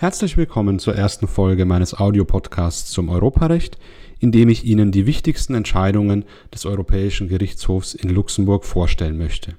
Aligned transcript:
Herzlich 0.00 0.38
willkommen 0.38 0.78
zur 0.78 0.96
ersten 0.96 1.28
Folge 1.28 1.66
meines 1.66 1.92
Audiopodcasts 1.92 2.90
zum 2.90 3.10
Europarecht, 3.10 3.76
in 4.18 4.32
dem 4.32 4.48
ich 4.48 4.64
Ihnen 4.64 4.92
die 4.92 5.04
wichtigsten 5.04 5.52
Entscheidungen 5.52 6.24
des 6.54 6.64
Europäischen 6.64 7.28
Gerichtshofs 7.28 7.92
in 7.92 8.08
Luxemburg 8.08 8.64
vorstellen 8.64 9.18
möchte. 9.18 9.56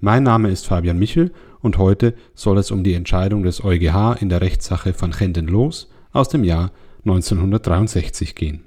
Mein 0.00 0.24
Name 0.24 0.50
ist 0.50 0.66
Fabian 0.66 0.98
Michel 0.98 1.30
und 1.60 1.78
heute 1.78 2.14
soll 2.34 2.58
es 2.58 2.72
um 2.72 2.82
die 2.82 2.94
Entscheidung 2.94 3.44
des 3.44 3.62
EuGH 3.62 4.16
in 4.20 4.28
der 4.28 4.40
Rechtssache 4.40 4.92
von 4.92 5.12
Genden-Loos 5.12 5.88
aus 6.10 6.28
dem 6.28 6.42
Jahr 6.42 6.72
1963 7.04 8.34
gehen. 8.34 8.64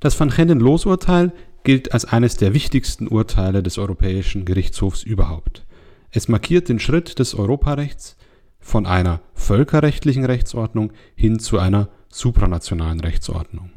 Das 0.00 0.20
Van 0.20 0.28
Genden-Loos-Urteil 0.28 1.32
gilt 1.62 1.94
als 1.94 2.04
eines 2.04 2.36
der 2.36 2.52
wichtigsten 2.52 3.08
Urteile 3.08 3.62
des 3.62 3.78
Europäischen 3.78 4.44
Gerichtshofs 4.44 5.02
überhaupt. 5.02 5.64
Es 6.10 6.28
markiert 6.28 6.68
den 6.68 6.78
Schritt 6.78 7.18
des 7.18 7.34
Europarechts 7.34 8.18
von 8.64 8.86
einer 8.86 9.20
völkerrechtlichen 9.34 10.24
Rechtsordnung 10.24 10.92
hin 11.14 11.38
zu 11.38 11.58
einer 11.58 11.90
supranationalen 12.08 13.00
Rechtsordnung. 13.00 13.70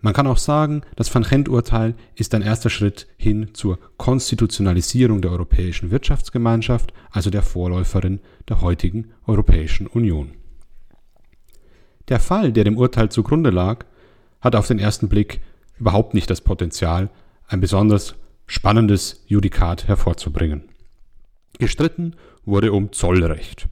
Man 0.00 0.14
kann 0.14 0.26
auch 0.26 0.38
sagen, 0.38 0.82
das 0.96 1.14
Van 1.14 1.24
Gent-Urteil 1.24 1.94
ist 2.14 2.34
ein 2.34 2.42
erster 2.42 2.70
Schritt 2.70 3.06
hin 3.18 3.50
zur 3.52 3.78
Konstitutionalisierung 3.98 5.20
der 5.20 5.30
Europäischen 5.30 5.90
Wirtschaftsgemeinschaft, 5.90 6.92
also 7.10 7.28
der 7.28 7.42
Vorläuferin 7.42 8.20
der 8.48 8.62
heutigen 8.62 9.12
Europäischen 9.26 9.86
Union. 9.86 10.32
Der 12.08 12.18
Fall, 12.18 12.52
der 12.52 12.64
dem 12.64 12.78
Urteil 12.78 13.10
zugrunde 13.10 13.50
lag, 13.50 13.84
hat 14.40 14.56
auf 14.56 14.68
den 14.68 14.78
ersten 14.78 15.08
Blick 15.08 15.40
überhaupt 15.78 16.14
nicht 16.14 16.30
das 16.30 16.40
Potenzial, 16.40 17.10
ein 17.46 17.60
besonders 17.60 18.14
spannendes 18.46 19.22
Judikat 19.26 19.86
hervorzubringen. 19.86 20.75
Gestritten 21.58 22.14
wurde 22.44 22.72
um 22.72 22.92
Zollrecht. 22.92 23.68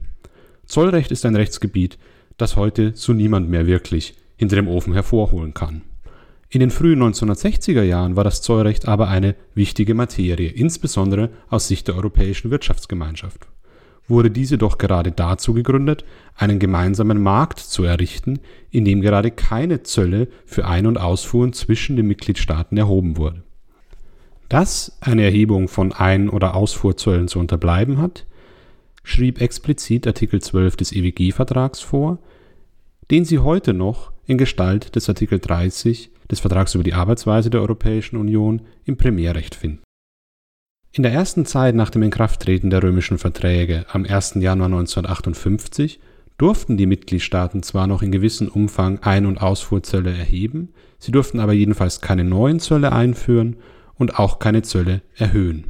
Zollrecht 0.65 1.11
ist 1.11 1.25
ein 1.25 1.35
Rechtsgebiet, 1.35 1.97
das 2.37 2.55
heute 2.55 2.93
so 2.95 3.13
niemand 3.13 3.49
mehr 3.49 3.67
wirklich 3.67 4.15
hinter 4.37 4.55
dem 4.55 4.67
Ofen 4.67 4.93
hervorholen 4.93 5.53
kann. 5.53 5.83
In 6.49 6.59
den 6.59 6.71
frühen 6.71 7.01
1960er 7.01 7.83
Jahren 7.83 8.15
war 8.15 8.23
das 8.23 8.41
Zollrecht 8.41 8.87
aber 8.87 9.07
eine 9.07 9.35
wichtige 9.53 9.93
Materie, 9.93 10.49
insbesondere 10.49 11.29
aus 11.49 11.67
Sicht 11.67 11.87
der 11.87 11.95
Europäischen 11.95 12.51
Wirtschaftsgemeinschaft. 12.51 13.47
Wurde 14.07 14.29
diese 14.29 14.57
doch 14.57 14.77
gerade 14.77 15.11
dazu 15.11 15.53
gegründet, 15.53 16.05
einen 16.35 16.59
gemeinsamen 16.59 17.21
Markt 17.21 17.59
zu 17.59 17.83
errichten, 17.83 18.39
in 18.69 18.85
dem 18.85 19.01
gerade 19.01 19.31
keine 19.31 19.83
Zölle 19.83 20.27
für 20.45 20.65
Ein- 20.65 20.85
und 20.85 20.97
Ausfuhren 20.97 21.53
zwischen 21.53 21.95
den 21.95 22.07
Mitgliedstaaten 22.07 22.77
erhoben 22.77 23.17
wurde. 23.17 23.44
Dass 24.49 24.97
eine 25.01 25.23
Erhebung 25.23 25.67
von 25.67 25.91
Ein- 25.91 26.29
oder 26.29 26.55
Ausfuhrzöllen 26.55 27.27
zu 27.27 27.39
unterbleiben 27.39 27.97
hat, 27.97 28.25
schrieb 29.03 29.41
explizit 29.41 30.05
Artikel 30.07 30.41
12 30.41 30.75
des 30.75 30.91
EWG-Vertrags 30.91 31.81
vor, 31.81 32.19
den 33.11 33.25
Sie 33.25 33.39
heute 33.39 33.73
noch 33.73 34.11
in 34.25 34.37
Gestalt 34.37 34.95
des 34.95 35.09
Artikel 35.09 35.39
30 35.39 36.11
des 36.29 36.39
Vertrags 36.39 36.73
über 36.73 36.83
die 36.83 36.93
Arbeitsweise 36.93 37.49
der 37.49 37.61
Europäischen 37.61 38.17
Union 38.17 38.61
im 38.85 38.97
Primärrecht 38.97 39.55
finden. 39.55 39.83
In 40.91 41.03
der 41.03 41.11
ersten 41.11 41.45
Zeit 41.45 41.75
nach 41.75 41.89
dem 41.89 42.03
Inkrafttreten 42.03 42.69
der 42.69 42.81
römischen 42.81 43.17
Verträge 43.17 43.85
am 43.91 44.05
1. 44.05 44.35
Januar 44.35 44.67
1958 44.67 45.99
durften 46.37 46.77
die 46.77 46.85
Mitgliedstaaten 46.85 47.63
zwar 47.63 47.85
noch 47.87 48.01
in 48.01 48.11
gewissem 48.11 48.47
Umfang 48.47 48.99
Ein- 48.99 49.25
und 49.25 49.41
Ausfuhrzölle 49.41 50.11
erheben, 50.11 50.69
sie 50.97 51.11
durften 51.11 51.39
aber 51.39 51.53
jedenfalls 51.53 52.01
keine 52.01 52.23
neuen 52.23 52.59
Zölle 52.59 52.91
einführen 52.91 53.57
und 53.97 54.19
auch 54.19 54.39
keine 54.39 54.61
Zölle 54.61 55.01
erhöhen. 55.15 55.65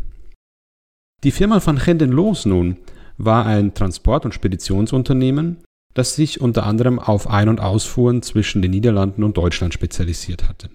Die 1.24 1.32
Firma 1.32 1.66
van 1.66 1.78
Genden 1.78 2.12
Loos 2.12 2.46
nun 2.46 2.78
war 3.18 3.46
ein 3.46 3.74
Transport- 3.74 4.26
und 4.26 4.34
Speditionsunternehmen, 4.34 5.64
das 5.94 6.16
sich 6.16 6.42
unter 6.42 6.66
anderem 6.66 7.00
auf 7.00 7.30
Ein- 7.30 7.50
und 7.50 7.62
Ausfuhren 7.62 8.22
zwischen 8.22 8.62
den 8.62 8.72
Niederlanden 8.72 9.24
und 9.24 9.38
Deutschland 9.38 9.74
spezialisiert 9.74 10.48
hatte. 10.50 10.70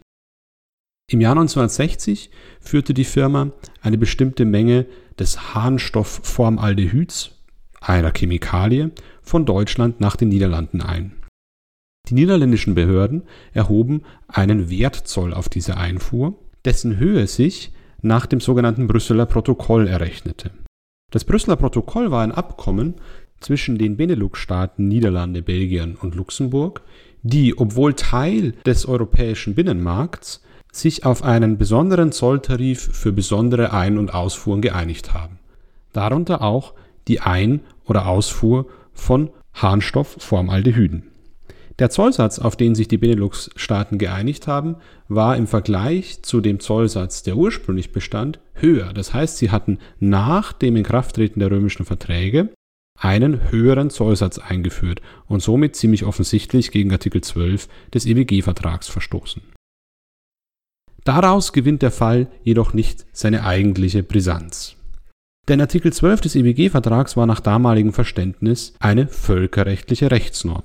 Im 1.11 1.21
Jahr 1.21 1.33
1960 1.33 2.31
führte 2.61 2.95
die 2.95 3.05
Firma 3.05 3.53
eine 3.83 3.99
bestimmte 3.99 4.45
Menge 4.45 4.87
des 5.19 5.55
Harnstoffformaldehyds, 5.55 7.33
einer 7.81 8.13
Chemikalie, 8.13 8.93
von 9.23 9.45
Deutschland 9.45 10.01
nach 10.01 10.17
den 10.17 10.29
Niederlanden 10.29 10.81
ein. 10.81 11.17
Die 12.09 12.15
niederländischen 12.15 12.75
Behörden 12.75 13.25
erhoben 13.53 14.03
einen 14.29 14.71
Wertzoll 14.71 15.35
auf 15.35 15.49
diese 15.49 15.77
Einfuhr, 15.77 16.39
dessen 16.65 16.99
Höhe 16.99 17.27
sich 17.27 17.73
nach 18.03 18.27
dem 18.27 18.41
sogenannten 18.41 18.87
Brüsseler 18.87 19.27
Protokoll 19.27 19.87
errechnete. 19.87 20.51
Das 21.11 21.25
Brüsseler 21.25 21.57
Protokoll 21.57 22.11
war 22.11 22.23
ein 22.23 22.33
Abkommen 22.33 22.95
zwischen 23.41 23.79
den 23.79 23.97
Benelux-Staaten 23.97 24.87
Niederlande, 24.87 25.43
Belgien 25.43 25.97
und 25.97 26.15
Luxemburg, 26.15 26.83
die, 27.23 27.59
obwohl 27.59 27.95
Teil 27.95 28.55
des 28.65 28.87
europäischen 28.87 29.55
Binnenmarkts, 29.55 30.43
sich 30.73 31.05
auf 31.05 31.25
einen 31.25 31.59
besonderen 31.59 32.13
Zolltarif 32.13 32.81
für 32.93 33.13
besondere 33.13 33.73
Ein- 33.73 33.99
und 33.99 34.15
Ausfuhren 34.15 34.61
geeinigt 34.61 35.13
haben. 35.13 35.39
Darunter 35.93 36.43
auch 36.43 36.75
die 37.09 37.21
Ein- 37.21 37.61
oder 37.85 38.07
Ausfuhr 38.07 38.67
von 38.93 39.31
Harnstoffformaldehyden. 39.55 41.10
Der 41.81 41.89
Zollsatz, 41.89 42.39
auf 42.39 42.57
den 42.57 42.75
sich 42.75 42.89
die 42.89 42.99
Benelux-Staaten 42.99 43.97
geeinigt 43.97 44.47
haben, 44.47 44.77
war 45.09 45.39
im 45.39 45.47
Vergleich 45.47 46.23
zu 46.23 46.43
dem 46.43 46.61
Zollsatz, 46.61 47.23
der 47.23 47.39
ursprünglich 47.39 47.91
bestand, 47.91 48.39
höher. 48.53 48.93
Das 48.93 49.15
heißt, 49.15 49.39
sie 49.39 49.51
hatten 49.51 49.79
nach 49.99 50.53
dem 50.53 50.77
Inkrafttreten 50.77 51.41
der 51.41 51.51
römischen 51.51 51.87
Verträge 51.87 52.51
einen 52.99 53.51
höheren 53.51 53.89
Zollsatz 53.89 54.39
eingeführt 54.39 55.01
und 55.27 55.43
somit 55.43 55.75
ziemlich 55.75 56.05
offensichtlich 56.05 56.71
gegen 56.71 56.93
Artikel 56.93 57.23
12 57.23 57.67
des 57.95 58.05
EWG-Vertrags 58.05 58.89
verstoßen. 58.89 59.41
Daraus 61.05 61.55
gewinnt 61.55 61.81
der 61.81 61.93
Fall 61.93 62.29
jedoch 62.43 62.75
nicht 62.75 63.07
seine 63.13 63.45
eigentliche 63.45 64.03
Brisanz. 64.03 64.77
Denn 65.49 65.63
Artikel 65.63 65.95
12 65.95 66.21
des 66.21 66.37
EWG-Vertrags 66.37 67.17
war 67.17 67.25
nach 67.25 67.41
damaligem 67.41 67.95
Verständnis 67.95 68.75
eine 68.81 69.09
völkerrechtliche 69.09 70.11
Rechtsnorm. 70.11 70.63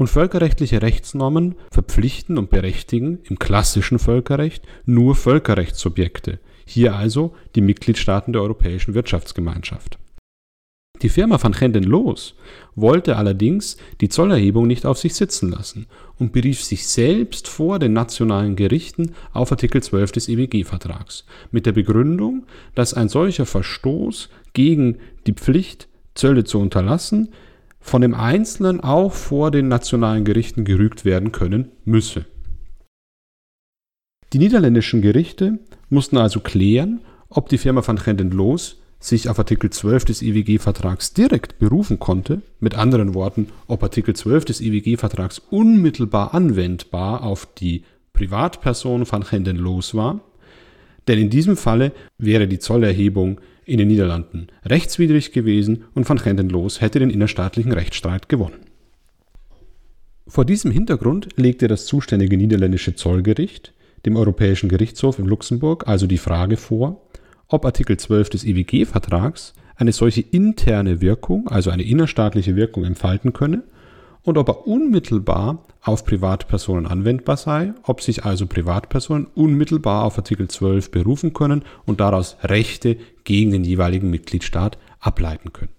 Und 0.00 0.06
völkerrechtliche 0.06 0.80
Rechtsnormen 0.80 1.56
verpflichten 1.70 2.38
und 2.38 2.48
berechtigen 2.48 3.18
im 3.24 3.38
klassischen 3.38 3.98
Völkerrecht 3.98 4.64
nur 4.86 5.14
Völkerrechtssubjekte, 5.14 6.38
hier 6.64 6.94
also 6.94 7.34
die 7.54 7.60
Mitgliedstaaten 7.60 8.32
der 8.32 8.40
Europäischen 8.40 8.94
Wirtschaftsgemeinschaft. 8.94 9.98
Die 11.02 11.10
Firma 11.10 11.38
van 11.42 11.52
Genden 11.52 11.84
Loos 11.84 12.34
wollte 12.74 13.18
allerdings 13.18 13.76
die 14.00 14.08
Zollerhebung 14.08 14.66
nicht 14.66 14.86
auf 14.86 14.96
sich 14.96 15.12
sitzen 15.14 15.50
lassen 15.50 15.84
und 16.18 16.32
berief 16.32 16.64
sich 16.64 16.86
selbst 16.86 17.46
vor 17.46 17.78
den 17.78 17.92
nationalen 17.92 18.56
Gerichten 18.56 19.12
auf 19.34 19.52
Artikel 19.52 19.82
12 19.82 20.12
des 20.12 20.28
EWG-Vertrags 20.30 21.26
mit 21.50 21.66
der 21.66 21.72
Begründung, 21.72 22.46
dass 22.74 22.94
ein 22.94 23.10
solcher 23.10 23.44
Verstoß 23.44 24.30
gegen 24.54 24.96
die 25.26 25.34
Pflicht, 25.34 25.88
Zölle 26.14 26.44
zu 26.44 26.58
unterlassen, 26.58 27.34
von 27.80 28.02
dem 28.02 28.14
Einzelnen 28.14 28.80
auch 28.80 29.12
vor 29.12 29.50
den 29.50 29.68
nationalen 29.68 30.24
Gerichten 30.24 30.64
gerügt 30.64 31.04
werden 31.04 31.32
können 31.32 31.72
müsse. 31.84 32.26
Die 34.32 34.38
niederländischen 34.38 35.02
Gerichte 35.02 35.58
mussten 35.88 36.16
also 36.16 36.40
klären, 36.40 37.00
ob 37.28 37.48
die 37.48 37.58
Firma 37.58 37.86
van 37.86 37.96
Genden 37.96 38.30
Loos 38.30 38.80
sich 39.00 39.28
auf 39.28 39.38
Artikel 39.38 39.70
12 39.70 40.04
des 40.04 40.22
IWG-Vertrags 40.22 41.14
direkt 41.14 41.58
berufen 41.58 41.98
konnte, 41.98 42.42
mit 42.60 42.74
anderen 42.74 43.14
Worten, 43.14 43.48
ob 43.66 43.82
Artikel 43.82 44.14
12 44.14 44.44
des 44.44 44.60
IWG-Vertrags 44.60 45.40
unmittelbar 45.50 46.34
anwendbar 46.34 47.22
auf 47.22 47.48
die 47.58 47.84
Privatperson 48.12 49.10
van 49.10 49.24
Genden 49.24 49.56
los 49.56 49.94
war, 49.94 50.20
denn 51.08 51.18
in 51.18 51.30
diesem 51.30 51.56
Falle 51.56 51.92
wäre 52.18 52.46
die 52.46 52.58
Zollerhebung 52.58 53.40
in 53.70 53.78
den 53.78 53.88
Niederlanden 53.88 54.48
rechtswidrig 54.64 55.32
gewesen 55.32 55.84
und 55.94 56.08
van 56.08 56.18
Genden 56.18 56.50
los 56.50 56.80
hätte 56.80 56.98
den 56.98 57.10
innerstaatlichen 57.10 57.72
Rechtsstreit 57.72 58.28
gewonnen. 58.28 58.66
Vor 60.26 60.44
diesem 60.44 60.70
Hintergrund 60.70 61.28
legte 61.36 61.68
das 61.68 61.86
zuständige 61.86 62.36
niederländische 62.36 62.94
Zollgericht 62.94 63.72
dem 64.06 64.16
Europäischen 64.16 64.68
Gerichtshof 64.68 65.18
in 65.18 65.26
Luxemburg 65.26 65.86
also 65.86 66.06
die 66.06 66.18
Frage 66.18 66.56
vor, 66.56 67.08
ob 67.48 67.64
Artikel 67.64 67.96
12 67.96 68.30
des 68.30 68.44
IWG-Vertrags 68.44 69.54
eine 69.76 69.92
solche 69.92 70.20
interne 70.20 71.00
Wirkung, 71.00 71.48
also 71.48 71.70
eine 71.70 71.82
innerstaatliche 71.84 72.56
Wirkung 72.56 72.84
entfalten 72.84 73.32
könne 73.32 73.62
und 74.22 74.38
ob 74.38 74.48
er 74.48 74.66
unmittelbar 74.66 75.64
auf 75.82 76.04
Privatpersonen 76.04 76.86
anwendbar 76.86 77.36
sei, 77.36 77.72
ob 77.82 78.02
sich 78.02 78.24
also 78.24 78.46
Privatpersonen 78.46 79.26
unmittelbar 79.34 80.04
auf 80.04 80.18
Artikel 80.18 80.48
12 80.48 80.90
berufen 80.90 81.32
können 81.32 81.62
und 81.86 82.00
daraus 82.00 82.36
Rechte 82.42 82.96
gegen 83.24 83.50
den 83.50 83.64
jeweiligen 83.64 84.10
Mitgliedstaat 84.10 84.78
ableiten 84.98 85.52
könnten. 85.52 85.74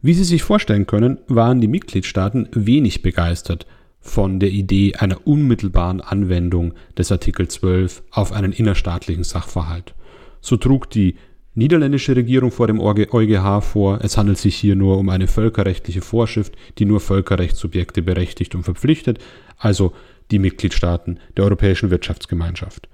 Wie 0.00 0.14
Sie 0.14 0.24
sich 0.24 0.42
vorstellen 0.42 0.86
können, 0.86 1.18
waren 1.26 1.60
die 1.60 1.68
Mitgliedstaaten 1.68 2.48
wenig 2.52 3.02
begeistert 3.02 3.66
von 4.00 4.38
der 4.38 4.50
Idee 4.50 4.94
einer 4.94 5.26
unmittelbaren 5.26 6.00
Anwendung 6.00 6.74
des 6.96 7.10
Artikel 7.10 7.48
12 7.48 8.02
auf 8.12 8.32
einen 8.32 8.52
innerstaatlichen 8.52 9.24
Sachverhalt. 9.24 9.94
So 10.40 10.56
trug 10.56 10.88
die 10.90 11.16
niederländische 11.58 12.16
Regierung 12.16 12.50
vor 12.50 12.68
dem 12.68 12.80
EuGH 12.80 13.60
vor, 13.62 13.98
es 14.02 14.16
handelt 14.16 14.38
sich 14.38 14.56
hier 14.56 14.76
nur 14.76 14.96
um 14.96 15.08
eine 15.08 15.26
völkerrechtliche 15.26 16.00
Vorschrift, 16.00 16.54
die 16.78 16.84
nur 16.84 17.00
Völkerrechtssubjekte 17.00 18.00
berechtigt 18.00 18.54
und 18.54 18.62
verpflichtet, 18.62 19.18
also 19.58 19.92
die 20.30 20.38
Mitgliedstaaten 20.38 21.18
der 21.36 21.44
Europäischen 21.44 21.90
Wirtschaftsgemeinschaft. 21.90 22.88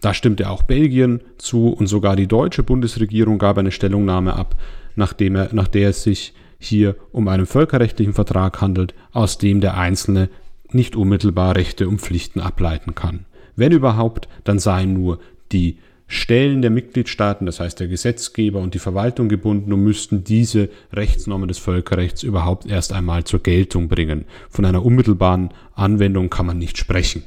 Da 0.00 0.12
stimmte 0.14 0.50
auch 0.50 0.62
Belgien 0.62 1.20
zu 1.38 1.68
und 1.68 1.86
sogar 1.86 2.16
die 2.16 2.26
deutsche 2.26 2.64
Bundesregierung 2.64 3.38
gab 3.38 3.56
eine 3.56 3.70
Stellungnahme 3.70 4.34
ab, 4.34 4.56
nachdem 4.96 5.36
er, 5.36 5.54
nach 5.54 5.68
der 5.68 5.90
es 5.90 6.02
sich 6.02 6.34
hier 6.58 6.96
um 7.12 7.28
einen 7.28 7.46
völkerrechtlichen 7.46 8.14
Vertrag 8.14 8.60
handelt, 8.60 8.94
aus 9.12 9.38
dem 9.38 9.60
der 9.60 9.76
Einzelne 9.76 10.28
nicht 10.70 10.96
unmittelbar 10.96 11.54
Rechte 11.54 11.88
und 11.88 12.00
Pflichten 12.00 12.40
ableiten 12.40 12.94
kann. 12.96 13.26
Wenn 13.54 13.72
überhaupt, 13.72 14.28
dann 14.42 14.58
seien 14.58 14.92
nur 14.92 15.20
die 15.52 15.78
Stellen 16.14 16.60
der 16.60 16.70
Mitgliedstaaten, 16.70 17.46
das 17.46 17.58
heißt 17.58 17.80
der 17.80 17.88
Gesetzgeber 17.88 18.60
und 18.60 18.74
die 18.74 18.78
Verwaltung 18.78 19.30
gebunden 19.30 19.72
und 19.72 19.82
müssten 19.82 20.24
diese 20.24 20.68
Rechtsnormen 20.92 21.48
des 21.48 21.56
Völkerrechts 21.56 22.22
überhaupt 22.22 22.66
erst 22.66 22.92
einmal 22.92 23.24
zur 23.24 23.42
Geltung 23.42 23.88
bringen. 23.88 24.26
Von 24.50 24.66
einer 24.66 24.84
unmittelbaren 24.84 25.54
Anwendung 25.74 26.28
kann 26.28 26.44
man 26.44 26.58
nicht 26.58 26.76
sprechen. 26.76 27.22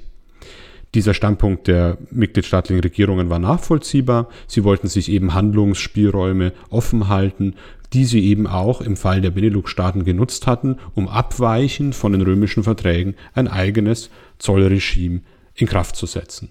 Dieser 0.93 1.15
Standpunkt 1.15 1.65
der 1.65 1.97
mitgliedstaatlichen 2.11 2.83
Regierungen 2.83 3.31
war 3.31 3.39
nachvollziehbar. 3.39 4.29
Sie 4.45 4.63
wollten 4.63 4.87
sich 4.87 5.09
eben 5.09 5.33
Handlungsspielräume 5.33 6.53
offen 6.69 7.07
halten, 7.09 7.55
die 7.91 8.05
sie 8.05 8.23
eben 8.23 8.45
auch 8.45 8.81
im 8.81 8.97
Fall 8.97 9.19
der 9.19 9.31
Benelux-Staaten 9.31 10.05
genutzt 10.05 10.45
hatten, 10.45 10.77
um 10.93 11.07
abweichend 11.07 11.95
von 11.95 12.11
den 12.11 12.21
römischen 12.21 12.61
Verträgen 12.61 13.15
ein 13.33 13.47
eigenes 13.47 14.11
Zollregime 14.37 15.21
in 15.55 15.65
Kraft 15.65 15.95
zu 15.95 16.05
setzen. 16.05 16.49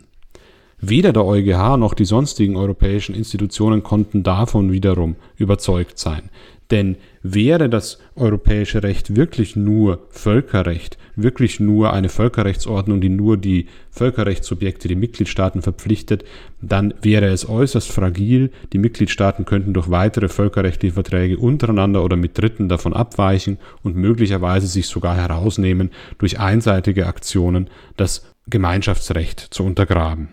Weder 0.81 1.13
der 1.13 1.25
EuGH 1.25 1.77
noch 1.77 1.95
die 1.95 2.05
sonstigen 2.05 2.57
europäischen 2.57 3.15
Institutionen 3.15 3.83
konnten 3.83 4.23
davon 4.23 4.73
wiederum 4.73 5.17
überzeugt 5.37 5.99
sein. 5.99 6.31
Denn 6.71 6.97
wäre 7.23 7.69
das 7.69 7.99
europäische 8.17 8.83
Recht 8.83 9.17
wirklich 9.17 9.55
nur 9.55 10.07
Völkerrecht, 10.11 10.99
wirklich 11.15 11.61
nur 11.61 11.93
eine 11.93 12.09
Völkerrechtsordnung, 12.09 13.01
die 13.01 13.11
nur 13.11 13.37
die 13.37 13.67
Völkerrechtssubjekte, 13.91 14.89
die 14.89 14.95
Mitgliedstaaten 14.95 15.63
verpflichtet, 15.63 16.25
dann 16.63 16.95
wäre 17.03 17.27
es 17.27 17.49
äußerst 17.49 17.93
fragil. 17.93 18.51
Die 18.73 18.79
Mitgliedstaaten 18.79 19.45
könnten 19.45 19.75
durch 19.75 19.91
weitere 19.91 20.29
völkerrechtliche 20.29 20.95
Verträge 20.95 21.39
untereinander 21.39 22.03
oder 22.03 22.17
mit 22.17 22.39
Dritten 22.39 22.69
davon 22.69 22.95
abweichen 22.95 23.59
und 23.83 23.97
möglicherweise 23.97 24.67
sich 24.67 24.87
sogar 24.87 25.17
herausnehmen, 25.17 25.91
durch 26.19 26.41
einseitige 26.41 27.07
Aktionen 27.07 27.69
das 27.97 28.27
Gemeinschaftsrecht 28.49 29.41
zu 29.51 29.65
untergraben. 29.65 30.29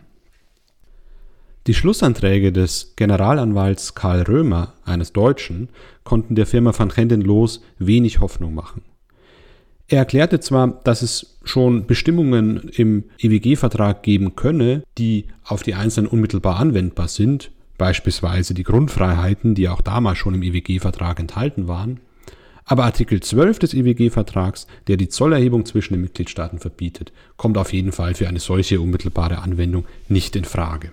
Die 1.68 1.76
Schlussanträge 1.76 2.52
des 2.52 2.94
Generalanwalts 2.96 3.94
Karl 3.94 4.24
Römer, 4.24 4.74
eines 4.84 5.14
Deutschen, 5.14 5.70
konnten 6.04 6.34
der 6.34 6.48
Firma 6.48 6.74
van 6.76 6.90
Genden 6.90 7.22
Loos 7.22 7.62
wenig 7.78 8.20
Hoffnung 8.20 8.56
machen. 8.56 8.82
Er 9.88 10.00
erklärte 10.00 10.40
zwar, 10.40 10.82
dass 10.84 11.04
es 11.04 11.38
schon 11.44 11.86
Bestimmungen 11.86 12.70
im 12.74 13.04
EWG-Vertrag 13.20 14.02
geben 14.02 14.36
könne, 14.36 14.82
die 14.98 15.26
auf 15.44 15.62
die 15.62 15.76
Einzelnen 15.76 16.10
unmittelbar 16.10 16.58
anwendbar 16.58 17.10
sind, 17.10 17.52
beispielsweise 17.78 18.56
die 18.56 18.64
Grundfreiheiten, 18.64 19.54
die 19.54 19.70
auch 19.70 19.82
damals 19.82 20.18
schon 20.18 20.34
im 20.34 20.42
EWG-Vertrag 20.42 21.20
enthalten 21.20 21.68
waren, 21.68 22.00
aber 22.66 22.86
Artikel 22.86 23.20
12 23.20 23.60
des 23.60 23.74
EWG-Vertrags, 23.74 24.66
der 24.88 24.98
die 24.98 25.10
Zollerhebung 25.10 25.66
zwischen 25.66 25.94
den 25.94 26.02
Mitgliedstaaten 26.02 26.58
verbietet, 26.58 27.12
kommt 27.38 27.58
auf 27.58 27.74
jeden 27.74 27.92
Fall 27.92 28.16
für 28.16 28.28
eine 28.28 28.40
solche 28.40 28.80
unmittelbare 28.80 29.40
Anwendung 29.40 29.86
nicht 30.08 30.36
in 30.36 30.46
Frage. 30.46 30.92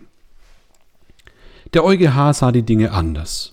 Der 1.75 1.85
EuGH 1.85 2.33
sah 2.33 2.51
die 2.51 2.63
Dinge 2.63 2.93
anders. 2.93 3.53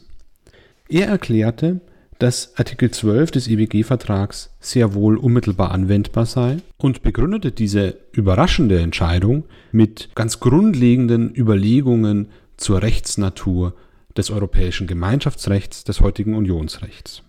Er 0.88 1.08
erklärte, 1.08 1.82
dass 2.18 2.58
Artikel 2.58 2.90
12 2.90 3.32
des 3.32 3.48
EWG-Vertrags 3.50 4.56
sehr 4.62 4.94
wohl 4.94 5.18
unmittelbar 5.18 5.72
anwendbar 5.72 6.26
sei 6.26 6.58
und 6.78 7.02
begründete 7.02 7.52
diese 7.52 7.98
überraschende 8.14 8.80
Entscheidung 8.80 9.44
mit 9.74 10.10
ganz 10.16 10.40
grundlegenden 10.40 11.36
Überlegungen 11.36 12.30
zur 12.56 12.82
Rechtsnatur 12.82 13.74
des 14.16 14.32
europäischen 14.32 14.88
Gemeinschaftsrechts, 14.88 15.84
des 15.84 16.00
heutigen 16.00 16.36
Unionsrechts. 16.36 17.22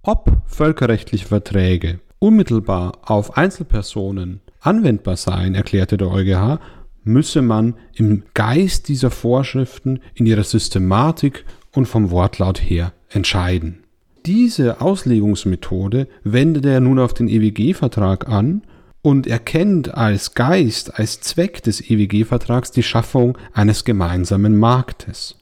Ob 0.00 0.40
völkerrechtliche 0.46 1.26
Verträge 1.26 2.00
unmittelbar 2.18 3.00
auf 3.02 3.36
Einzelpersonen 3.36 4.40
anwendbar 4.60 5.16
seien, 5.16 5.54
erklärte 5.54 5.98
der 5.98 6.10
EuGH, 6.10 6.60
müsse 7.06 7.40
man 7.40 7.74
im 7.94 8.24
Geist 8.34 8.88
dieser 8.88 9.10
Vorschriften, 9.10 10.00
in 10.14 10.26
ihrer 10.26 10.44
Systematik 10.44 11.44
und 11.72 11.86
vom 11.86 12.10
Wortlaut 12.10 12.60
her 12.60 12.92
entscheiden. 13.08 13.84
Diese 14.26 14.80
Auslegungsmethode 14.80 16.08
wendet 16.24 16.66
er 16.66 16.80
nun 16.80 16.98
auf 16.98 17.14
den 17.14 17.28
EWG-Vertrag 17.28 18.28
an 18.28 18.62
und 19.02 19.28
erkennt 19.28 19.94
als 19.94 20.34
Geist, 20.34 20.98
als 20.98 21.20
Zweck 21.20 21.62
des 21.62 21.80
EWG-Vertrags 21.80 22.72
die 22.72 22.82
Schaffung 22.82 23.38
eines 23.52 23.84
gemeinsamen 23.84 24.56
Marktes. 24.56 25.36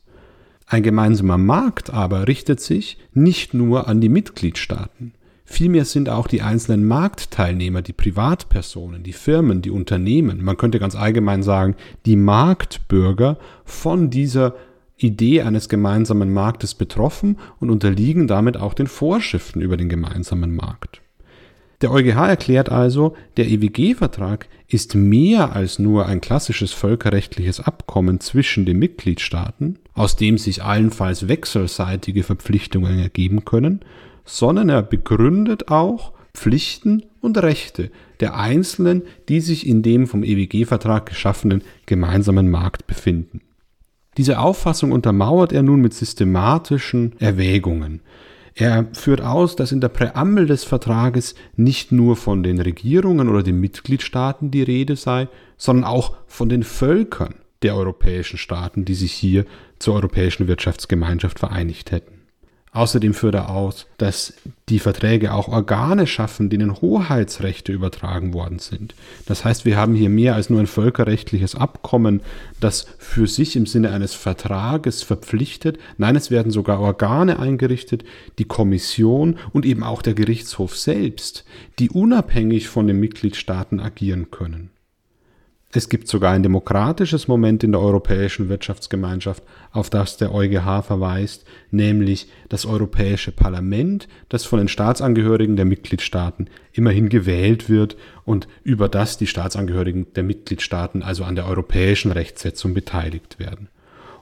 Ein 0.66 0.82
gemeinsamer 0.82 1.38
Markt 1.38 1.90
aber 1.90 2.28
richtet 2.28 2.60
sich 2.60 2.98
nicht 3.14 3.54
nur 3.54 3.88
an 3.88 4.02
die 4.02 4.10
Mitgliedstaaten. 4.10 5.14
Vielmehr 5.44 5.84
sind 5.84 6.08
auch 6.08 6.26
die 6.26 6.42
einzelnen 6.42 6.86
Marktteilnehmer, 6.86 7.82
die 7.82 7.92
Privatpersonen, 7.92 9.02
die 9.02 9.12
Firmen, 9.12 9.60
die 9.60 9.70
Unternehmen, 9.70 10.42
man 10.42 10.56
könnte 10.56 10.78
ganz 10.78 10.94
allgemein 10.94 11.42
sagen, 11.42 11.76
die 12.06 12.16
Marktbürger 12.16 13.38
von 13.64 14.08
dieser 14.08 14.54
Idee 14.96 15.42
eines 15.42 15.68
gemeinsamen 15.68 16.32
Marktes 16.32 16.74
betroffen 16.74 17.38
und 17.60 17.70
unterliegen 17.70 18.26
damit 18.26 18.56
auch 18.56 18.74
den 18.74 18.86
Vorschriften 18.86 19.60
über 19.60 19.76
den 19.76 19.88
gemeinsamen 19.88 20.54
Markt. 20.54 21.02
Der 21.80 21.90
EuGH 21.90 22.28
erklärt 22.28 22.70
also, 22.70 23.14
der 23.36 23.46
EWG-Vertrag 23.46 24.48
ist 24.68 24.94
mehr 24.94 25.52
als 25.54 25.78
nur 25.78 26.06
ein 26.06 26.22
klassisches 26.22 26.72
völkerrechtliches 26.72 27.60
Abkommen 27.60 28.20
zwischen 28.20 28.64
den 28.64 28.78
Mitgliedstaaten, 28.78 29.78
aus 29.92 30.16
dem 30.16 30.38
sich 30.38 30.62
allenfalls 30.62 31.28
wechselseitige 31.28 32.22
Verpflichtungen 32.22 32.98
ergeben 32.98 33.44
können, 33.44 33.80
sondern 34.24 34.68
er 34.68 34.82
begründet 34.82 35.68
auch 35.68 36.12
Pflichten 36.34 37.04
und 37.20 37.38
Rechte 37.38 37.90
der 38.20 38.36
Einzelnen, 38.36 39.02
die 39.28 39.40
sich 39.40 39.66
in 39.66 39.82
dem 39.82 40.06
vom 40.06 40.22
EWG-Vertrag 40.22 41.06
geschaffenen 41.06 41.62
gemeinsamen 41.86 42.50
Markt 42.50 42.86
befinden. 42.86 43.40
Diese 44.16 44.38
Auffassung 44.38 44.92
untermauert 44.92 45.52
er 45.52 45.62
nun 45.62 45.80
mit 45.80 45.94
systematischen 45.94 47.14
Erwägungen. 47.18 48.00
Er 48.54 48.86
führt 48.92 49.20
aus, 49.20 49.56
dass 49.56 49.72
in 49.72 49.80
der 49.80 49.88
Präambel 49.88 50.46
des 50.46 50.62
Vertrages 50.62 51.34
nicht 51.56 51.90
nur 51.90 52.14
von 52.14 52.44
den 52.44 52.60
Regierungen 52.60 53.28
oder 53.28 53.42
den 53.42 53.58
Mitgliedstaaten 53.58 54.52
die 54.52 54.62
Rede 54.62 54.94
sei, 54.94 55.28
sondern 55.56 55.84
auch 55.84 56.16
von 56.28 56.48
den 56.48 56.62
Völkern 56.62 57.34
der 57.62 57.74
europäischen 57.74 58.38
Staaten, 58.38 58.84
die 58.84 58.94
sich 58.94 59.12
hier 59.12 59.44
zur 59.80 59.94
Europäischen 59.94 60.46
Wirtschaftsgemeinschaft 60.46 61.40
vereinigt 61.40 61.90
hätten. 61.90 62.23
Außerdem 62.74 63.14
führt 63.14 63.36
er 63.36 63.50
aus, 63.50 63.86
dass 63.98 64.34
die 64.68 64.80
Verträge 64.80 65.32
auch 65.32 65.46
Organe 65.46 66.08
schaffen, 66.08 66.50
denen 66.50 66.80
Hoheitsrechte 66.80 67.70
übertragen 67.70 68.34
worden 68.34 68.58
sind. 68.58 68.96
Das 69.26 69.44
heißt, 69.44 69.64
wir 69.64 69.76
haben 69.76 69.94
hier 69.94 70.08
mehr 70.08 70.34
als 70.34 70.50
nur 70.50 70.58
ein 70.58 70.66
völkerrechtliches 70.66 71.54
Abkommen, 71.54 72.20
das 72.58 72.88
für 72.98 73.28
sich 73.28 73.54
im 73.54 73.66
Sinne 73.66 73.92
eines 73.92 74.14
Vertrages 74.14 75.04
verpflichtet. 75.04 75.78
Nein, 75.98 76.16
es 76.16 76.32
werden 76.32 76.50
sogar 76.50 76.80
Organe 76.80 77.38
eingerichtet, 77.38 78.02
die 78.40 78.44
Kommission 78.44 79.38
und 79.52 79.64
eben 79.64 79.84
auch 79.84 80.02
der 80.02 80.14
Gerichtshof 80.14 80.76
selbst, 80.76 81.44
die 81.78 81.90
unabhängig 81.90 82.66
von 82.66 82.88
den 82.88 82.98
Mitgliedstaaten 82.98 83.78
agieren 83.78 84.32
können. 84.32 84.73
Es 85.76 85.88
gibt 85.88 86.06
sogar 86.06 86.30
ein 86.30 86.44
demokratisches 86.44 87.26
Moment 87.26 87.64
in 87.64 87.72
der 87.72 87.80
Europäischen 87.80 88.48
Wirtschaftsgemeinschaft, 88.48 89.42
auf 89.72 89.90
das 89.90 90.16
der 90.16 90.32
EuGH 90.32 90.82
verweist, 90.82 91.44
nämlich 91.72 92.28
das 92.48 92.64
Europäische 92.64 93.32
Parlament, 93.32 94.06
das 94.28 94.44
von 94.44 94.60
den 94.60 94.68
Staatsangehörigen 94.68 95.56
der 95.56 95.64
Mitgliedstaaten 95.64 96.48
immerhin 96.72 97.08
gewählt 97.08 97.68
wird 97.68 97.96
und 98.24 98.46
über 98.62 98.88
das 98.88 99.18
die 99.18 99.26
Staatsangehörigen 99.26 100.06
der 100.14 100.22
Mitgliedstaaten 100.22 101.02
also 101.02 101.24
an 101.24 101.34
der 101.34 101.48
europäischen 101.48 102.12
Rechtsetzung 102.12 102.72
beteiligt 102.72 103.40
werden. 103.40 103.66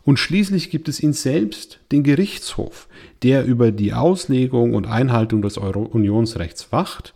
Und 0.04 0.18
schließlich 0.18 0.70
gibt 0.70 0.88
es 0.88 1.02
ihn 1.02 1.12
selbst, 1.12 1.80
den 1.92 2.02
Gerichtshof, 2.02 2.88
der 3.22 3.44
über 3.44 3.72
die 3.72 3.92
Auslegung 3.92 4.72
und 4.72 4.86
Einhaltung 4.86 5.42
des 5.42 5.58
Euro 5.58 5.82
Unionsrechts 5.82 6.72
wacht 6.72 7.12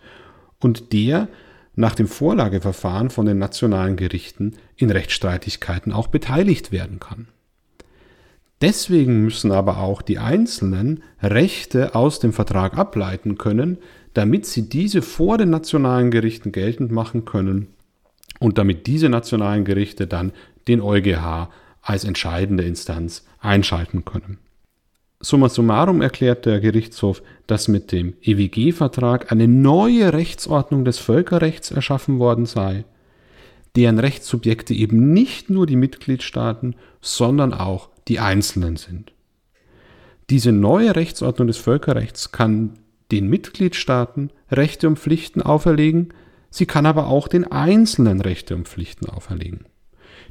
und 0.60 0.92
der 0.92 1.28
nach 1.76 1.94
dem 1.94 2.08
Vorlageverfahren 2.08 3.10
von 3.10 3.26
den 3.26 3.38
nationalen 3.38 3.96
Gerichten 3.96 4.56
in 4.76 4.90
Rechtsstreitigkeiten 4.90 5.92
auch 5.92 6.08
beteiligt 6.08 6.72
werden 6.72 6.98
kann. 6.98 7.28
Deswegen 8.62 9.22
müssen 9.22 9.52
aber 9.52 9.78
auch 9.78 10.00
die 10.00 10.18
Einzelnen 10.18 11.02
Rechte 11.22 11.94
aus 11.94 12.18
dem 12.18 12.32
Vertrag 12.32 12.76
ableiten 12.78 13.36
können, 13.36 13.78
damit 14.14 14.46
sie 14.46 14.68
diese 14.68 15.02
vor 15.02 15.36
den 15.36 15.50
nationalen 15.50 16.10
Gerichten 16.10 16.52
geltend 16.52 16.90
machen 16.90 17.26
können 17.26 17.68
und 18.40 18.56
damit 18.56 18.86
diese 18.86 19.10
nationalen 19.10 19.66
Gerichte 19.66 20.06
dann 20.06 20.32
den 20.68 20.80
EuGH 20.80 21.50
als 21.82 22.04
entscheidende 22.04 22.64
Instanz 22.64 23.26
einschalten 23.40 24.06
können. 24.06 24.38
Summa 25.26 25.48
summarum 25.48 26.02
erklärt 26.02 26.46
der 26.46 26.60
Gerichtshof, 26.60 27.20
dass 27.48 27.66
mit 27.66 27.90
dem 27.90 28.14
EWG-Vertrag 28.22 29.32
eine 29.32 29.48
neue 29.48 30.12
Rechtsordnung 30.12 30.84
des 30.84 30.98
Völkerrechts 30.98 31.72
erschaffen 31.72 32.20
worden 32.20 32.46
sei, 32.46 32.84
deren 33.74 33.98
Rechtssubjekte 33.98 34.72
eben 34.72 35.12
nicht 35.12 35.50
nur 35.50 35.66
die 35.66 35.74
Mitgliedstaaten, 35.74 36.76
sondern 37.00 37.54
auch 37.54 37.88
die 38.06 38.20
Einzelnen 38.20 38.76
sind. 38.76 39.14
Diese 40.30 40.52
neue 40.52 40.94
Rechtsordnung 40.94 41.48
des 41.48 41.56
Völkerrechts 41.56 42.30
kann 42.30 42.74
den 43.10 43.28
Mitgliedstaaten 43.28 44.30
Rechte 44.48 44.86
und 44.86 44.96
Pflichten 44.96 45.42
auferlegen, 45.42 46.14
sie 46.50 46.66
kann 46.66 46.86
aber 46.86 47.08
auch 47.08 47.26
den 47.26 47.50
Einzelnen 47.50 48.20
Rechte 48.20 48.54
und 48.54 48.68
Pflichten 48.68 49.10
auferlegen. 49.10 49.64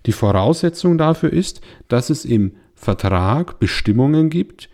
Die 0.06 0.14
Voraussetzung 0.14 0.98
dafür 0.98 1.34
ist, 1.34 1.60
dass 1.90 2.10
es 2.10 2.24
im 2.24 2.54
Vertrag 2.76 3.60
Bestimmungen 3.60 4.30
gibt, 4.30 4.70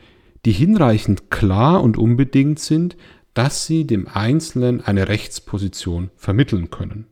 die 0.46 0.52
hinreichend 0.52 1.30
klar 1.30 1.84
und 1.84 1.98
unbedingt 1.98 2.60
sind, 2.60 2.98
dass 3.34 3.66
sie 3.66 3.86
dem 3.86 4.08
Einzelnen 4.08 4.82
eine 4.82 5.08
Rechtsposition 5.08 6.10
vermitteln 6.16 6.70
können. 6.70 7.08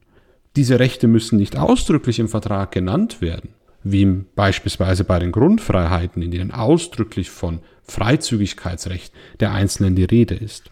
Diese 0.56 0.80
Rechte 0.80 1.08
müssen 1.08 1.38
nicht 1.38 1.58
ausdrücklich 1.58 2.20
im 2.20 2.28
Vertrag 2.28 2.72
genannt 2.72 3.22
werden, 3.22 3.52
wie 3.84 4.06
beispielsweise 4.36 5.04
bei 5.04 5.20
den 5.20 5.32
Grundfreiheiten, 5.32 6.22
in 6.22 6.32
denen 6.32 6.52
ausdrücklich 6.52 7.30
von 7.30 7.60
Freizügigkeitsrecht 7.84 9.14
der 9.40 9.54
Einzelnen 9.54 9.96
die 9.96 10.04
Rede 10.04 10.36
ist, 10.36 10.70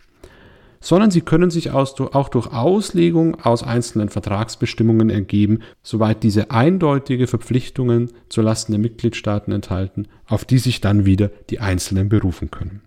sondern 0.79 1.11
sie 1.11 1.21
können 1.21 1.49
sich 1.49 1.71
auch 1.71 2.29
durch 2.29 2.47
Auslegung 2.47 3.39
aus 3.41 3.63
einzelnen 3.63 4.09
Vertragsbestimmungen 4.09 5.09
ergeben, 5.09 5.59
soweit 5.83 6.23
diese 6.23 6.51
eindeutige 6.51 7.27
Verpflichtungen 7.27 8.11
zulasten 8.29 8.73
der 8.73 8.79
Mitgliedstaaten 8.79 9.51
enthalten, 9.51 10.07
auf 10.25 10.45
die 10.45 10.59
sich 10.59 10.81
dann 10.81 11.05
wieder 11.05 11.29
die 11.49 11.59
Einzelnen 11.59 12.09
berufen 12.09 12.51
können. 12.51 12.81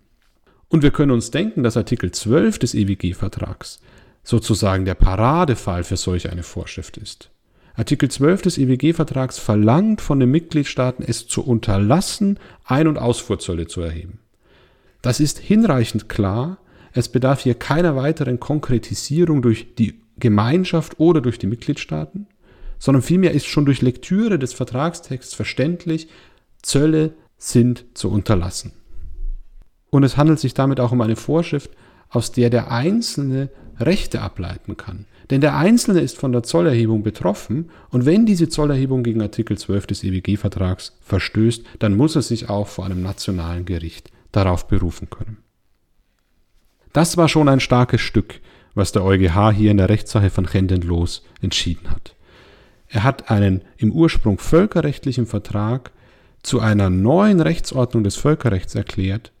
Und 0.69 0.83
wir 0.83 0.91
können 0.91 1.11
uns 1.11 1.31
denken, 1.31 1.63
dass 1.63 1.75
Artikel 1.75 2.11
12 2.11 2.59
des 2.59 2.73
EWG-Vertrags 2.73 3.81
sozusagen 4.23 4.85
der 4.85 4.95
Paradefall 4.95 5.83
für 5.83 5.97
solch 5.97 6.31
eine 6.31 6.43
Vorschrift 6.43 6.97
ist. 6.97 7.29
Artikel 7.73 8.09
12 8.09 8.41
des 8.41 8.57
EWG-Vertrags 8.57 9.39
verlangt 9.39 10.01
von 10.01 10.19
den 10.19 10.29
Mitgliedstaaten, 10.29 11.03
es 11.05 11.27
zu 11.27 11.43
unterlassen, 11.43 12.37
Ein- 12.65 12.87
und 12.87 12.97
Ausfuhrzölle 12.97 13.67
zu 13.67 13.81
erheben. 13.81 14.19
Das 15.01 15.19
ist 15.19 15.39
hinreichend 15.39 16.09
klar, 16.09 16.57
es 16.93 17.09
bedarf 17.09 17.41
hier 17.41 17.55
keiner 17.55 17.95
weiteren 17.95 18.39
Konkretisierung 18.39 19.41
durch 19.41 19.75
die 19.75 19.99
Gemeinschaft 20.17 20.99
oder 20.99 21.21
durch 21.21 21.39
die 21.39 21.47
Mitgliedstaaten, 21.47 22.27
sondern 22.79 23.01
vielmehr 23.01 23.31
ist 23.31 23.47
schon 23.47 23.65
durch 23.65 23.81
Lektüre 23.81 24.39
des 24.39 24.53
Vertragstexts 24.53 25.33
verständlich, 25.33 26.07
Zölle 26.61 27.13
sind 27.37 27.85
zu 27.93 28.09
unterlassen. 28.09 28.73
Und 29.89 30.03
es 30.03 30.17
handelt 30.17 30.39
sich 30.39 30.53
damit 30.53 30.79
auch 30.79 30.91
um 30.91 31.01
eine 31.01 31.15
Vorschrift, 31.15 31.71
aus 32.09 32.31
der 32.31 32.49
der 32.49 32.71
Einzelne 32.71 33.49
Rechte 33.79 34.21
ableiten 34.21 34.77
kann. 34.77 35.05
Denn 35.29 35.41
der 35.41 35.55
Einzelne 35.55 36.01
ist 36.01 36.17
von 36.17 36.33
der 36.33 36.43
Zollerhebung 36.43 37.03
betroffen 37.03 37.71
und 37.89 38.05
wenn 38.05 38.25
diese 38.25 38.49
Zollerhebung 38.49 39.01
gegen 39.01 39.21
Artikel 39.21 39.57
12 39.57 39.87
des 39.87 40.03
EWG-Vertrags 40.03 40.97
verstößt, 41.01 41.63
dann 41.79 41.95
muss 41.95 42.15
er 42.15 42.21
sich 42.21 42.49
auch 42.49 42.67
vor 42.67 42.85
einem 42.85 43.01
nationalen 43.01 43.65
Gericht 43.65 44.11
darauf 44.33 44.67
berufen 44.67 45.09
können. 45.09 45.37
Das 46.93 47.17
war 47.17 47.29
schon 47.29 47.47
ein 47.47 47.59
starkes 47.59 48.01
Stück, 48.01 48.41
was 48.73 48.91
der 48.91 49.03
EuGH 49.03 49.51
hier 49.51 49.71
in 49.71 49.77
der 49.77 49.89
Rechtssache 49.89 50.29
von 50.29 50.45
Chendenlos 50.45 51.23
entschieden 51.41 51.89
hat. 51.89 52.15
Er 52.89 53.03
hat 53.03 53.31
einen 53.31 53.61
im 53.77 53.91
Ursprung 53.91 54.37
völkerrechtlichen 54.37 55.25
Vertrag 55.25 55.91
zu 56.43 56.59
einer 56.59 56.89
neuen 56.89 57.39
Rechtsordnung 57.39 58.03
des 58.03 58.17
Völkerrechts 58.17 58.75
erklärt, 58.75 59.31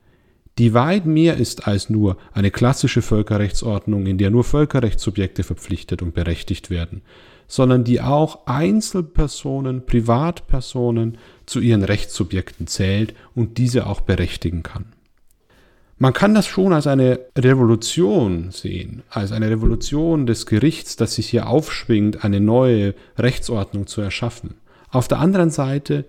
die 0.57 0.73
weit 0.73 1.05
mehr 1.05 1.37
ist 1.37 1.67
als 1.67 1.89
nur 1.89 2.17
eine 2.33 2.51
klassische 2.51 3.01
Völkerrechtsordnung, 3.01 4.05
in 4.05 4.17
der 4.17 4.31
nur 4.31 4.43
Völkerrechtssubjekte 4.43 5.43
verpflichtet 5.43 6.01
und 6.01 6.13
berechtigt 6.13 6.69
werden, 6.69 7.01
sondern 7.47 7.83
die 7.83 7.99
auch 8.01 8.45
Einzelpersonen, 8.47 9.85
Privatpersonen 9.85 11.17
zu 11.45 11.59
ihren 11.59 11.83
Rechtssubjekten 11.83 12.67
zählt 12.67 13.13
und 13.33 13.57
diese 13.57 13.87
auch 13.87 14.01
berechtigen 14.01 14.63
kann. 14.63 14.85
Man 16.01 16.13
kann 16.13 16.33
das 16.33 16.47
schon 16.47 16.73
als 16.73 16.87
eine 16.87 17.19
Revolution 17.37 18.49
sehen, 18.49 19.03
als 19.11 19.31
eine 19.31 19.51
Revolution 19.51 20.25
des 20.25 20.47
Gerichts, 20.47 20.95
das 20.95 21.13
sich 21.13 21.29
hier 21.29 21.45
aufschwingt, 21.47 22.23
eine 22.23 22.39
neue 22.39 22.95
Rechtsordnung 23.19 23.85
zu 23.85 24.01
erschaffen. 24.01 24.55
Auf 24.89 25.07
der 25.07 25.19
anderen 25.19 25.51
Seite 25.51 26.05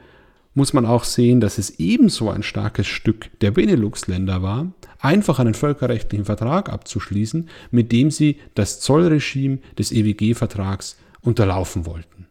muss 0.55 0.73
man 0.73 0.87
auch 0.87 1.05
sehen, 1.05 1.41
dass 1.41 1.59
es 1.59 1.79
ebenso 1.79 2.31
ein 2.31 2.43
starkes 2.43 2.87
Stück 2.87 3.39
der 3.43 3.51
Benelux-Länder 3.51 4.41
war, 4.41 4.73
einfach 4.99 5.39
einen 5.39 5.53
völkerrechtlichen 5.53 6.25
Vertrag 6.25 6.73
abzuschließen, 6.73 7.51
mit 7.71 7.93
dem 7.93 8.11
sie 8.11 8.39
das 8.55 8.81
Zollregime 8.81 9.59
des 9.79 9.93
EWG-Vertrags 9.93 10.97
unterlaufen 11.21 11.85
wollten. 11.85 12.29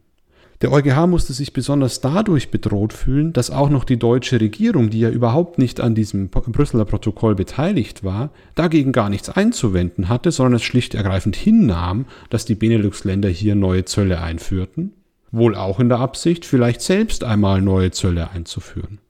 Der 0.62 0.70
EuGH 0.70 1.08
musste 1.08 1.32
sich 1.32 1.52
besonders 1.52 2.00
dadurch 2.00 2.52
bedroht 2.52 2.92
fühlen, 2.92 3.32
dass 3.32 3.50
auch 3.50 3.68
noch 3.68 3.82
die 3.82 3.98
deutsche 3.98 4.40
Regierung, 4.40 4.90
die 4.90 5.00
ja 5.00 5.10
überhaupt 5.10 5.58
nicht 5.58 5.80
an 5.80 5.96
diesem 5.96 6.28
Brüsseler 6.28 6.84
Protokoll 6.84 7.34
beteiligt 7.34 8.04
war, 8.04 8.30
dagegen 8.54 8.92
gar 8.92 9.10
nichts 9.10 9.28
einzuwenden 9.28 10.08
hatte, 10.08 10.30
sondern 10.30 10.54
es 10.54 10.62
schlicht 10.62 10.94
ergreifend 10.94 11.34
hinnahm, 11.34 12.06
dass 12.30 12.44
die 12.44 12.54
Benelux-Länder 12.54 13.28
hier 13.28 13.56
neue 13.56 13.86
Zölle 13.86 14.20
einführten, 14.20 14.92
wohl 15.32 15.56
auch 15.56 15.80
in 15.80 15.88
der 15.88 15.98
Absicht, 15.98 16.44
vielleicht 16.44 16.80
selbst 16.80 17.24
einmal 17.24 17.60
neue 17.60 17.90
Zölle 17.90 18.30
einzuführen. 18.30 19.00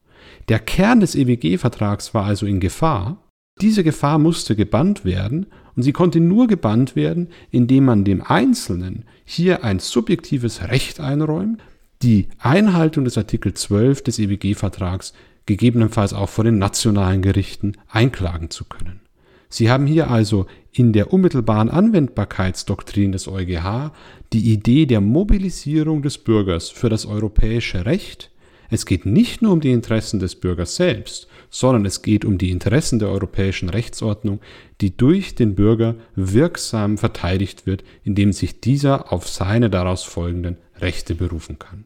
Der 0.49 0.59
Kern 0.59 1.01
des 1.01 1.15
EWG-Vertrags 1.15 2.15
war 2.15 2.25
also 2.25 2.47
in 2.47 2.61
Gefahr. 2.61 3.19
Diese 3.61 3.85
Gefahr 3.85 4.19
musste 4.19 4.57
gebannt 4.57 5.05
werden 5.05 5.47
und 5.77 5.83
sie 5.83 5.93
konnte 5.93 6.21
nur 6.21 6.47
gebannt 6.47 6.97
werden, 6.97 7.29
indem 7.51 7.85
man 7.85 8.05
dem 8.05 8.23
Einzelnen 8.23 9.05
hier 9.25 9.65
ein 9.65 9.79
subjektives 9.79 10.69
Recht 10.69 11.01
einräumt, 11.01 11.61
die 12.03 12.29
Einhaltung 12.39 13.05
des 13.05 13.17
Artikel 13.17 13.55
12 13.55 14.03
des 14.03 14.19
EWG-Vertrags 14.19 15.13
gegebenenfalls 15.47 16.13
auch 16.13 16.29
vor 16.29 16.45
den 16.45 16.59
nationalen 16.59 17.23
Gerichten 17.23 17.73
einklagen 17.89 18.51
zu 18.51 18.65
können. 18.65 19.01
Sie 19.49 19.71
haben 19.71 19.87
hier 19.87 20.11
also 20.11 20.47
in 20.73 20.93
der 20.93 21.13
unmittelbaren 21.13 21.69
Anwendbarkeitsdoktrin 21.69 23.13
des 23.13 23.29
EuGH 23.29 23.93
die 24.33 24.53
Idee 24.53 24.87
der 24.87 25.03
Mobilisierung 25.03 26.01
des 26.03 26.19
Bürgers 26.19 26.71
für 26.71 26.89
das 26.89 27.05
europäische 27.05 27.85
Recht. 27.85 28.31
Es 28.75 28.87
geht 28.87 29.05
nicht 29.05 29.43
nur 29.43 29.53
um 29.53 29.61
die 29.61 29.71
Interessen 29.71 30.19
des 30.19 30.35
Bürgers 30.35 30.77
selbst, 30.77 31.29
sondern 31.51 31.85
es 31.85 32.01
geht 32.01 32.25
um 32.25 32.39
die 32.39 32.51
Interessen 32.51 32.99
der 32.99 33.11
europäischen 33.11 33.69
Rechtsordnung, 33.69 34.41
die 34.81 34.97
durch 34.97 35.35
den 35.35 35.55
Bürger 35.55 35.97
wirksam 36.17 36.97
verteidigt 36.97 37.67
wird, 37.67 37.85
indem 38.03 38.33
sich 38.33 38.63
dieser 38.63 39.13
auf 39.13 39.29
seine 39.29 39.69
daraus 39.69 40.05
folgenden 40.05 40.57
Rechte 40.81 41.15
berufen 41.15 41.59
kann. 41.59 41.85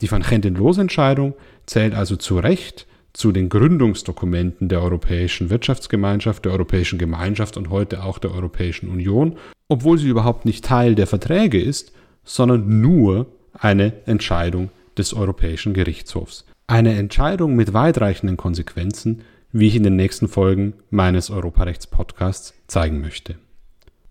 Die 0.00 0.10
Van 0.10 0.22
Genten-Los-Entscheidung 0.22 1.34
zählt 1.66 1.94
also 1.94 2.16
zu 2.16 2.38
Recht 2.38 2.86
zu 3.12 3.30
den 3.30 3.50
Gründungsdokumenten 3.50 4.70
der 4.70 4.80
Europäischen 4.80 5.50
Wirtschaftsgemeinschaft, 5.50 6.46
der 6.46 6.52
Europäischen 6.52 6.98
Gemeinschaft 6.98 7.58
und 7.58 7.68
heute 7.68 8.04
auch 8.04 8.18
der 8.18 8.32
Europäischen 8.32 8.88
Union, 8.88 9.36
obwohl 9.68 9.98
sie 9.98 10.08
überhaupt 10.08 10.46
nicht 10.46 10.64
Teil 10.64 10.94
der 10.94 11.06
Verträge 11.06 11.60
ist, 11.60 11.92
sondern 12.24 12.80
nur 12.80 13.26
eine 13.52 13.92
Entscheidung 14.06 14.70
des 14.98 15.14
Europäischen 15.14 15.74
Gerichtshofs. 15.74 16.44
Eine 16.66 16.94
Entscheidung 16.94 17.54
mit 17.54 17.72
weitreichenden 17.72 18.36
Konsequenzen, 18.36 19.22
wie 19.52 19.68
ich 19.68 19.76
in 19.76 19.82
den 19.82 19.96
nächsten 19.96 20.28
Folgen 20.28 20.74
meines 20.90 21.30
Europarechts-Podcasts 21.30 22.54
zeigen 22.66 23.00
möchte. 23.00 23.36